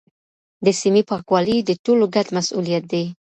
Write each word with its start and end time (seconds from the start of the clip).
د 0.65 0.67
سیمې 0.81 1.01
پاکوالی 1.09 1.57
د 1.63 1.71
ټولو 1.83 2.05
ګډ 2.15 2.27
مسوولیت 2.37 2.83
دی. 2.93 3.05